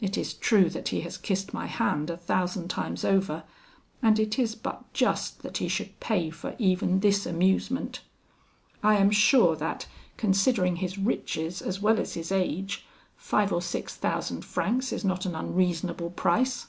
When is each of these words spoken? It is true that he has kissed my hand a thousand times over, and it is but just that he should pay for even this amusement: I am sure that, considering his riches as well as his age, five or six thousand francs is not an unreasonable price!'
It 0.00 0.16
is 0.16 0.32
true 0.32 0.70
that 0.70 0.88
he 0.88 1.02
has 1.02 1.18
kissed 1.18 1.52
my 1.52 1.66
hand 1.66 2.08
a 2.08 2.16
thousand 2.16 2.68
times 2.68 3.04
over, 3.04 3.44
and 4.00 4.18
it 4.18 4.38
is 4.38 4.54
but 4.54 4.90
just 4.94 5.42
that 5.42 5.58
he 5.58 5.68
should 5.68 6.00
pay 6.00 6.30
for 6.30 6.56
even 6.58 7.00
this 7.00 7.26
amusement: 7.26 8.00
I 8.82 8.94
am 8.96 9.10
sure 9.10 9.56
that, 9.56 9.86
considering 10.16 10.76
his 10.76 10.96
riches 10.96 11.60
as 11.60 11.82
well 11.82 12.00
as 12.00 12.14
his 12.14 12.32
age, 12.32 12.86
five 13.14 13.52
or 13.52 13.60
six 13.60 13.94
thousand 13.94 14.42
francs 14.46 14.90
is 14.90 15.04
not 15.04 15.26
an 15.26 15.34
unreasonable 15.34 16.12
price!' 16.12 16.68